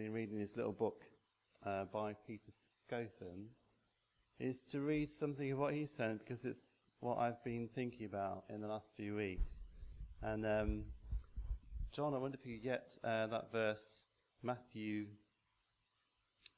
been 0.00 0.12
reading 0.14 0.38
this 0.38 0.56
little 0.56 0.72
book 0.72 1.02
uh, 1.66 1.84
by 1.92 2.14
Peter 2.26 2.50
Scothern, 2.80 3.48
is 4.38 4.62
to 4.62 4.80
read 4.80 5.10
something 5.10 5.52
of 5.52 5.58
what 5.58 5.74
he 5.74 5.84
said 5.84 6.18
because 6.20 6.42
it's 6.46 6.62
what 7.00 7.18
I've 7.18 7.44
been 7.44 7.68
thinking 7.74 8.06
about 8.06 8.44
in 8.48 8.62
the 8.62 8.66
last 8.66 8.92
few 8.96 9.14
weeks. 9.16 9.62
And 10.22 10.46
um, 10.46 10.84
John, 11.92 12.14
I 12.14 12.16
wonder 12.16 12.38
if 12.40 12.46
you 12.46 12.56
could 12.56 12.64
get 12.64 12.96
uh, 13.04 13.26
that 13.26 13.52
verse, 13.52 14.04
Matthew 14.42 15.04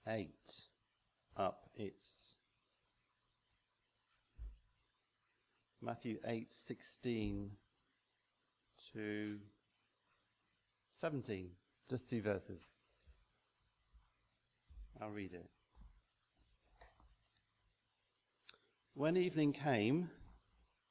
8, 0.06 0.28
up. 1.36 1.68
It's 1.74 2.34
Matthew 5.80 6.18
8, 6.24 6.52
16 6.52 7.50
to 8.92 9.38
17. 10.94 11.48
Just 11.90 12.08
two 12.08 12.22
verses. 12.22 12.68
I'll 15.00 15.10
read 15.10 15.32
it. 15.32 15.48
When 18.94 19.16
evening 19.16 19.52
came, 19.52 20.10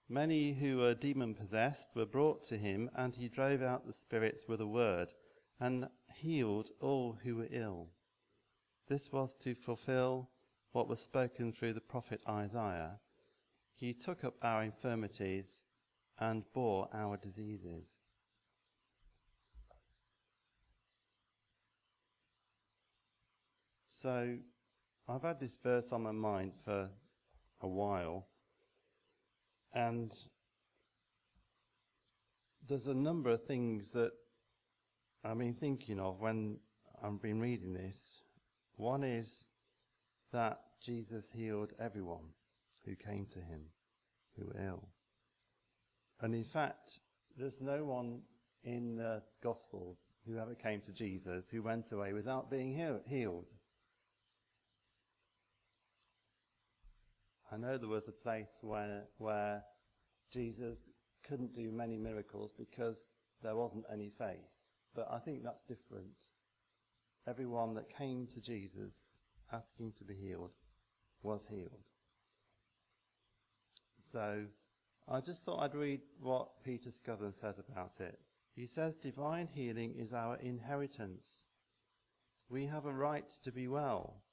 many 0.10 0.54
who 0.54 0.78
were 0.78 0.94
demon 0.94 1.36
possessed 1.36 1.90
were 1.96 2.06
brought 2.06 2.44
to 2.46 2.58
him, 2.58 2.90
and 2.96 3.16
he 3.16 3.30
drove 3.30 3.62
out 3.62 3.86
the 3.86 3.94
spirits 3.94 4.46
with 4.48 4.60
a 4.60 4.68
word 4.68 5.14
and 5.60 5.88
healed 6.16 6.72
all 6.80 7.20
who 7.24 7.36
were 7.36 7.48
ill. 7.52 7.90
This 8.88 9.12
was 9.12 9.34
to 9.42 9.54
fulfill 9.54 10.30
what 10.72 10.88
was 10.88 11.00
spoken 11.00 11.54
through 11.54 11.74
the 11.74 11.82
prophet 11.82 12.22
Isaiah. 12.28 13.00
He 13.74 13.94
took 13.94 14.24
up 14.24 14.36
our 14.42 14.64
infirmities 14.64 15.62
and 16.20 16.44
bore 16.54 16.90
our 16.94 17.18
diseases. 17.18 18.01
So, 24.02 24.36
I've 25.08 25.22
had 25.22 25.40
this 25.40 25.58
verse 25.58 25.92
on 25.92 26.02
my 26.02 26.12
mind 26.12 26.54
for 26.66 26.90
a 27.62 27.68
while, 27.68 28.26
and 29.76 30.12
there's 32.68 32.88
a 32.88 32.96
number 32.96 33.30
of 33.30 33.44
things 33.44 33.92
that 33.92 34.10
I've 35.24 35.38
been 35.38 35.54
thinking 35.54 36.00
of 36.00 36.20
when 36.20 36.58
I've 37.04 37.22
been 37.22 37.40
reading 37.40 37.74
this. 37.74 38.24
One 38.78 39.04
is 39.04 39.46
that 40.34 40.62
Jesus 40.84 41.30
healed 41.32 41.74
everyone 41.80 42.26
who 42.84 42.96
came 42.96 43.28
to 43.28 43.40
him 43.40 43.66
who 44.36 44.48
were 44.48 44.66
ill. 44.66 44.88
And 46.22 46.34
in 46.34 46.44
fact, 46.44 47.02
there's 47.38 47.62
no 47.62 47.86
one 47.86 48.24
in 48.64 48.96
the 48.96 49.22
Gospels 49.44 50.00
who 50.26 50.40
ever 50.40 50.56
came 50.56 50.82
to 50.82 50.92
Jesus 50.92 51.50
who 51.52 51.62
went 51.62 51.92
away 51.92 52.14
without 52.14 52.50
being 52.50 52.76
healed. 53.06 53.54
I 57.52 57.58
know 57.58 57.78
there 57.78 57.90
was 57.90 58.08
a 58.08 58.14
place 58.14 58.60
where, 58.62 59.04
where 59.18 59.64
Jesus 60.32 60.90
couldn't 61.28 61.54
do 61.54 61.72
many 61.72 61.98
miracles 61.98 62.54
because 62.58 63.12
there 63.44 63.56
wasn't 63.56 63.86
any 63.92 64.10
faith. 64.10 64.48
But 64.96 65.08
I 65.12 65.20
think 65.20 65.44
that's 65.44 65.64
different. 65.64 66.30
Everyone 67.28 67.74
that 67.76 67.90
came 67.90 68.28
to 68.28 68.42
Jesus 68.42 69.10
asking 69.52 69.94
to 69.98 70.06
be 70.06 70.16
healed 70.16 70.52
was 71.24 71.46
healed. 71.50 71.92
So 74.12 74.46
I 75.08 75.20
just 75.20 75.44
thought 75.44 75.62
I'd 75.62 75.76
read 75.76 76.02
what 76.20 76.64
Peter 76.64 76.92
Scothern 76.92 77.34
says 77.34 77.60
about 77.60 78.00
it. 78.00 78.20
He 78.56 78.66
says, 78.66 78.96
Divine 78.96 79.48
healing 79.54 79.96
is 79.98 80.14
our 80.14 80.38
inheritance. 80.38 81.44
We 82.50 82.66
have 82.66 82.86
a 82.86 82.94
right 82.94 83.30
to 83.44 83.52
be 83.52 83.68
well. 83.68 84.24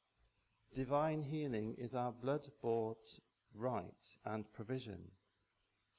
Divine 0.74 1.22
healing 1.22 1.74
is 1.78 1.94
our 1.94 2.12
blood 2.12 2.48
bought 2.62 3.20
right 3.55 4.16
and 4.24 4.52
provision. 4.52 5.11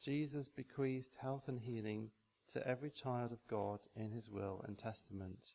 Jesus 0.03 0.47
bequeathed 0.47 1.15
health 1.21 1.47
and 1.47 1.59
healing 1.59 2.11
to 2.49 2.65
every 2.67 2.89
child 2.89 3.31
of 3.31 3.45
God 3.49 3.79
in 3.95 4.11
his 4.11 4.29
will 4.29 4.63
and 4.67 4.77
testament. 4.77 5.53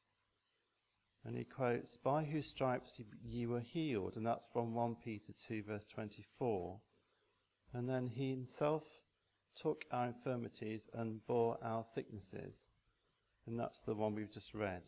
And 1.25 1.36
he 1.36 1.44
quotes, 1.44 1.97
By 1.97 2.25
whose 2.25 2.48
stripes 2.48 3.00
ye 3.25 3.47
were 3.47 3.60
healed, 3.60 4.16
and 4.16 4.26
that's 4.26 4.47
from 4.52 4.75
1 4.75 4.97
Peter 5.02 5.32
2, 5.32 5.62
verse 5.62 5.86
24. 5.86 6.81
And 7.72 7.88
then 7.88 8.06
he 8.06 8.31
himself 8.31 8.84
took 9.56 9.84
our 9.91 10.06
infirmities 10.06 10.88
and 10.92 11.25
bore 11.26 11.56
our 11.62 11.84
sicknesses. 11.84 12.66
And 13.46 13.58
that's 13.58 13.81
the 13.81 13.94
one 13.94 14.14
we've 14.14 14.31
just 14.32 14.54
read. 14.54 14.82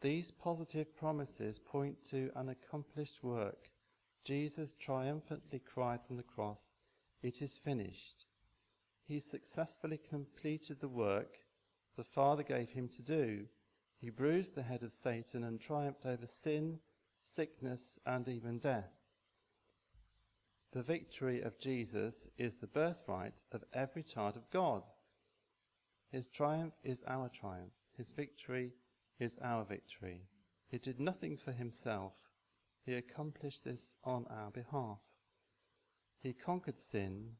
These 0.00 0.30
positive 0.30 0.96
promises 0.96 1.58
point 1.58 2.04
to 2.06 2.30
an 2.36 2.48
accomplished 2.48 3.22
work. 3.22 3.70
Jesus 4.24 4.74
triumphantly 4.78 5.60
cried 5.60 6.00
from 6.06 6.16
the 6.16 6.22
cross, 6.22 6.72
It 7.22 7.42
is 7.42 7.58
finished. 7.58 8.26
He 9.06 9.20
successfully 9.20 9.98
completed 9.98 10.80
the 10.80 10.88
work 10.88 11.38
the 11.98 12.04
Father 12.04 12.44
gave 12.44 12.70
him 12.70 12.88
to 12.90 13.02
do. 13.02 13.44
He 14.00 14.08
bruised 14.08 14.54
the 14.54 14.62
head 14.62 14.84
of 14.84 14.92
Satan 14.92 15.42
and 15.42 15.60
triumphed 15.60 16.06
over 16.06 16.28
sin, 16.28 16.78
sickness, 17.20 17.98
and 18.06 18.28
even 18.28 18.60
death. 18.60 18.92
The 20.70 20.84
victory 20.84 21.42
of 21.42 21.58
Jesus 21.58 22.28
is 22.38 22.58
the 22.60 22.68
birthright 22.68 23.42
of 23.50 23.64
every 23.72 24.04
child 24.04 24.36
of 24.36 24.48
God. 24.50 24.84
His 26.12 26.28
triumph 26.28 26.74
is 26.84 27.02
our 27.08 27.28
triumph. 27.28 27.72
His 27.96 28.12
victory 28.12 28.70
is 29.18 29.38
our 29.42 29.64
victory. 29.64 30.22
He 30.70 30.78
did 30.78 31.00
nothing 31.00 31.36
for 31.36 31.52
himself. 31.52 32.14
He 32.84 32.94
accomplished 32.94 33.64
this 33.64 33.96
on 34.04 34.26
our 34.30 34.50
behalf. 34.50 35.00
He 36.20 36.32
conquered 36.32 36.78
sin, 36.78 37.32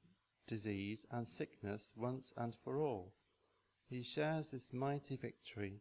disease, 0.46 1.06
and 1.10 1.28
sickness 1.28 1.92
once 1.96 2.32
and 2.36 2.56
for 2.64 2.78
all. 2.78 3.14
He 3.88 4.02
shares 4.02 4.50
this 4.50 4.72
mighty 4.72 5.16
victory 5.16 5.80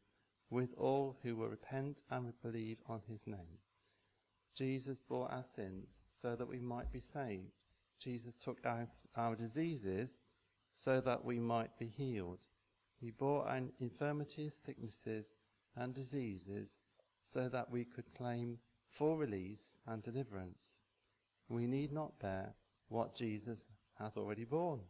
with 0.50 0.74
all 0.78 1.18
who 1.24 1.36
will 1.36 1.50
repent 1.50 2.03
and 2.09 2.34
believe 2.41 2.78
on 2.88 3.02
his 3.07 3.28
name. 3.28 3.59
Jesus 4.56 5.02
bore 5.02 5.31
our 5.31 5.44
sins 5.44 6.02
so 6.09 6.36
that 6.36 6.47
we 6.47 6.59
might 6.59 6.91
be 6.91 7.00
saved. 7.00 7.52
Jesus 8.00 8.36
took 8.36 8.59
our, 8.66 8.88
our 9.16 9.36
diseases 9.36 10.19
so 10.72 11.02
that 11.02 11.25
we 11.25 11.40
might 11.40 11.78
be 11.78 11.88
healed. 11.88 12.47
He 13.00 13.12
bore 13.12 13.47
our 13.47 13.62
infirmities, 13.80 14.59
sicknesses, 14.66 15.34
and 15.78 15.94
diseases 15.94 16.80
so 17.22 17.50
that 17.50 17.70
we 17.70 17.86
could 17.86 18.14
claim 18.16 18.58
full 18.90 19.18
release 19.18 19.76
and 19.86 20.02
deliverance. 20.02 20.80
We 21.50 21.68
need 21.68 21.92
not 21.92 22.20
bear 22.20 22.54
what 22.90 23.16
Jesus 23.16 23.68
has 24.00 24.18
already 24.18 24.46
borne. 24.46 24.82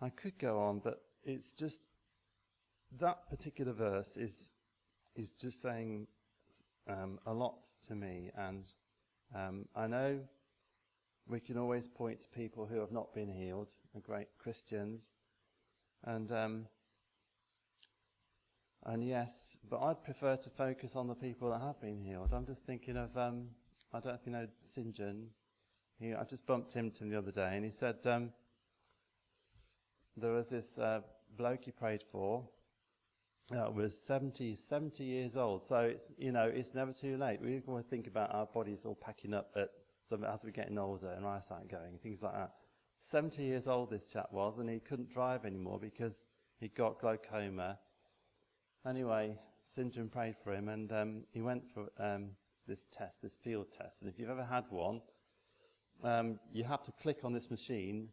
I 0.00 0.10
could 0.10 0.38
go 0.38 0.60
on, 0.60 0.80
but 0.80 1.02
it's 1.24 1.52
just 1.52 1.88
that 2.98 3.28
particular 3.30 3.72
verse 3.72 4.16
is 4.16 4.50
is 5.16 5.34
just 5.34 5.62
saying 5.62 6.06
um, 6.88 7.18
a 7.26 7.32
lot 7.32 7.66
to 7.86 7.94
me, 7.94 8.30
and 8.36 8.68
um, 9.34 9.66
I 9.74 9.86
know 9.86 10.20
we 11.26 11.40
can 11.40 11.56
always 11.56 11.88
point 11.88 12.20
to 12.20 12.28
people 12.28 12.66
who 12.66 12.80
have 12.80 12.92
not 12.92 13.14
been 13.14 13.30
healed, 13.30 13.72
great 14.02 14.28
Christians, 14.38 15.12
and 16.04 16.30
um, 16.32 16.66
and 18.86 19.06
yes, 19.06 19.56
but 19.68 19.80
I'd 19.80 20.02
prefer 20.02 20.36
to 20.36 20.50
focus 20.50 20.96
on 20.96 21.06
the 21.06 21.14
people 21.14 21.50
that 21.50 21.60
have 21.60 21.80
been 21.80 22.00
healed. 22.00 22.32
I'm 22.32 22.46
just 22.46 22.64
thinking 22.66 22.96
of, 22.96 23.16
um, 23.16 23.48
I 23.92 24.00
don't 24.00 24.12
know 24.12 24.18
if 24.20 24.26
you 24.26 24.32
know 24.32 24.46
St. 24.62 24.94
John. 24.94 25.26
He, 25.98 26.12
I 26.12 26.24
just 26.24 26.46
bumped 26.46 26.76
into 26.76 27.04
him 27.04 27.10
the 27.10 27.18
other 27.18 27.30
day, 27.30 27.50
and 27.54 27.64
he 27.64 27.70
said 27.70 27.96
um, 28.06 28.30
there 30.16 30.32
was 30.32 30.50
this 30.50 30.78
uh, 30.78 31.00
bloke 31.36 31.64
he 31.64 31.70
prayed 31.70 32.02
for 32.02 32.48
uh, 33.52 33.70
was 33.70 33.98
70, 33.98 34.54
70 34.54 35.04
years 35.04 35.36
old. 35.36 35.62
So 35.62 35.78
it's, 35.80 36.12
you 36.16 36.32
know, 36.32 36.44
it's 36.44 36.74
never 36.74 36.92
too 36.92 37.16
late. 37.16 37.40
We 37.40 37.60
to 37.60 37.82
think 37.88 38.06
about 38.06 38.34
our 38.34 38.46
bodies 38.46 38.84
all 38.84 38.94
packing 38.94 39.34
up 39.34 39.50
at, 39.56 39.70
as 40.12 40.44
we're 40.44 40.50
getting 40.50 40.78
older 40.78 41.12
and 41.16 41.26
eyesight 41.26 41.68
going, 41.68 41.98
things 42.02 42.22
like 42.22 42.34
that. 42.34 42.52
70 43.00 43.42
years 43.42 43.66
old 43.66 43.90
this 43.90 44.06
chap 44.06 44.28
was, 44.32 44.58
and 44.58 44.68
he 44.70 44.80
couldn't 44.80 45.10
drive 45.10 45.44
anymore 45.44 45.78
because 45.78 46.22
he 46.58 46.68
got 46.68 46.98
glaucoma 47.00 47.78
Anyway. 48.86 49.38
John 49.90 50.08
prayed 50.08 50.36
for 50.42 50.52
him, 50.52 50.68
and 50.68 50.92
um, 50.92 51.24
he 51.32 51.40
went 51.40 51.64
for 51.72 51.88
um, 51.98 52.30
this 52.66 52.86
test, 52.86 53.22
this 53.22 53.36
field 53.36 53.66
test. 53.72 54.00
And 54.00 54.10
if 54.10 54.18
you've 54.18 54.30
ever 54.30 54.44
had 54.44 54.64
one, 54.70 55.00
um, 56.02 56.38
you 56.52 56.64
have 56.64 56.82
to 56.84 56.92
click 56.92 57.18
on 57.24 57.32
this 57.32 57.50
machine 57.50 58.08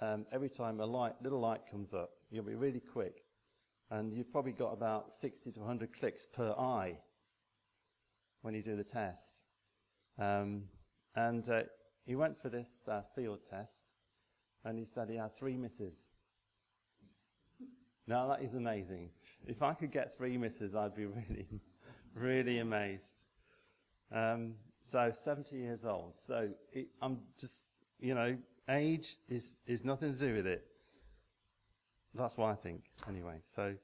um, 0.00 0.26
every 0.32 0.50
time 0.50 0.80
a 0.80 0.86
light, 0.86 1.14
little 1.22 1.40
light 1.40 1.62
comes 1.70 1.94
up. 1.94 2.10
You'll 2.30 2.44
be 2.44 2.54
really 2.54 2.80
quick, 2.80 3.22
and 3.90 4.12
you've 4.12 4.30
probably 4.30 4.52
got 4.52 4.72
about 4.72 5.12
60 5.12 5.52
to 5.52 5.60
100 5.60 5.96
clicks 5.96 6.26
per 6.26 6.50
eye 6.50 6.98
when 8.42 8.52
you 8.52 8.62
do 8.62 8.76
the 8.76 8.84
test. 8.84 9.44
Um, 10.18 10.64
and 11.14 11.48
uh, 11.48 11.62
he 12.04 12.14
went 12.14 12.40
for 12.40 12.50
this 12.50 12.80
uh, 12.88 13.02
field 13.14 13.40
test, 13.48 13.94
and 14.64 14.78
he 14.78 14.84
said 14.84 15.08
he 15.08 15.16
had 15.16 15.34
three 15.34 15.56
misses. 15.56 16.04
Now 18.06 18.28
that 18.28 18.42
is 18.42 18.54
amazing. 18.54 19.10
If 19.46 19.62
I 19.62 19.74
could 19.74 19.90
get 19.90 20.16
three 20.16 20.36
misses, 20.38 20.74
I'd 20.74 20.94
be 20.94 21.06
really, 21.28 21.60
really 22.14 22.58
amazed. 22.58 23.26
Um, 24.12 24.54
so 24.80 25.10
70 25.12 25.56
years 25.56 25.84
old. 25.84 26.12
So 26.16 26.50
it, 26.72 26.88
I'm 27.02 27.18
just, 27.38 27.72
you 27.98 28.14
know, 28.14 28.36
age 28.68 29.16
is, 29.28 29.56
is 29.66 29.84
nothing 29.84 30.12
to 30.12 30.18
do 30.18 30.34
with 30.34 30.46
it. 30.46 30.64
That's 32.14 32.36
what 32.36 32.50
I 32.50 32.54
think, 32.54 32.84
anyway. 33.08 33.38
So, 33.42 33.74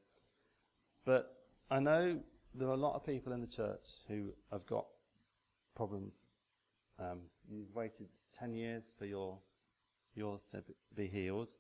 but 1.05 1.37
I 1.71 1.81
know 1.81 2.21
there 2.55 2.69
are 2.69 2.75
a 2.75 2.77
lot 2.77 2.95
of 2.95 3.05
people 3.05 3.33
in 3.33 3.41
the 3.41 3.47
church 3.47 3.89
who 4.09 4.33
have 4.51 4.65
got 4.67 4.87
problems. 5.75 6.15
Um, 6.99 7.21
you've 7.51 7.75
waited 7.75 8.09
10 8.33 8.55
years 8.55 8.85
for 8.99 9.07
your 9.07 9.39
yours 10.15 10.43
to 10.51 10.63
be 10.95 11.07
healed. 11.07 11.53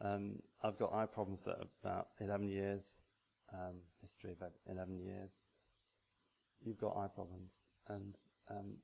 Um, 0.00 0.40
I've 0.62 0.78
got 0.78 0.92
eye 0.92 1.06
problems 1.06 1.42
that 1.42 1.58
about 1.82 2.08
11 2.20 2.48
years, 2.48 2.98
um, 3.52 3.76
history 4.00 4.32
of 4.32 4.38
11 4.70 4.98
years. 4.98 5.38
You've 6.60 6.78
got 6.78 6.96
eye 6.96 7.08
problems. 7.12 7.52
And 7.88 8.18
um, 8.50 8.76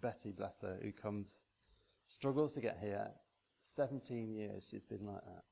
Betty, 0.00 0.32
bless 0.32 0.60
her, 0.60 0.78
who 0.82 0.92
comes, 0.92 1.44
struggles 2.06 2.52
to 2.54 2.60
get 2.60 2.78
here. 2.80 3.08
17 3.62 4.32
years 4.32 4.66
she's 4.70 4.84
been 4.84 5.06
like 5.06 5.24
that. 5.24 5.44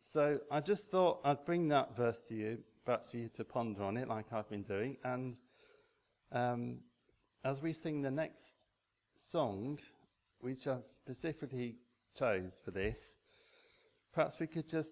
So 0.00 0.40
I 0.50 0.60
just 0.60 0.90
thought 0.90 1.20
I'd 1.24 1.44
bring 1.44 1.68
that 1.68 1.96
verse 1.96 2.20
to 2.22 2.34
you, 2.34 2.58
perhaps 2.84 3.10
for 3.10 3.16
you 3.16 3.28
to 3.34 3.44
ponder 3.44 3.82
on 3.82 3.96
it, 3.96 4.08
like 4.08 4.32
I've 4.32 4.48
been 4.48 4.62
doing. 4.62 4.96
And 5.04 5.38
um, 6.32 6.78
as 7.44 7.62
we 7.62 7.72
sing 7.72 8.02
the 8.02 8.10
next 8.10 8.66
song, 9.16 9.78
which 10.42 10.66
I 10.66 10.78
specifically 10.96 11.76
chose 12.18 12.60
for 12.64 12.72
this, 12.72 13.16
perhaps 14.12 14.40
we 14.40 14.48
could 14.48 14.68
just 14.68 14.90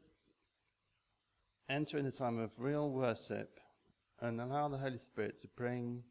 enter 1.68 1.98
in 1.98 2.06
a 2.06 2.12
time 2.12 2.38
of 2.38 2.52
real 2.56 2.88
worship 2.88 3.58
and 4.20 4.40
allow 4.40 4.68
the 4.68 4.78
Holy 4.78 4.96
Spirit 4.96 5.40
to 5.40 5.48
bring 5.56 6.04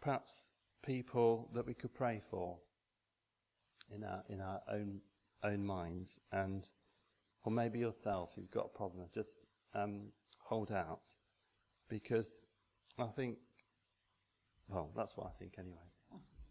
perhaps 0.00 0.50
people 0.84 1.48
that 1.54 1.66
we 1.66 1.72
could 1.72 1.94
pray 1.94 2.20
for 2.30 2.58
in 3.94 4.04
our 4.04 4.22
in 4.28 4.40
our 4.42 4.60
own 4.70 5.00
own 5.42 5.64
minds. 5.64 6.20
And 6.30 6.68
or 7.44 7.52
maybe 7.52 7.78
yourself 7.78 8.32
you've 8.36 8.50
got 8.50 8.66
a 8.66 8.76
problem 8.76 9.06
just 9.12 9.46
um, 9.74 10.12
hold 10.44 10.70
out. 10.70 11.16
Because 11.88 12.46
I 12.98 13.06
think 13.06 13.38
well 14.68 14.90
that's 14.94 15.16
what 15.16 15.28
I 15.28 15.30
think 15.38 15.54
anyway 15.58 15.88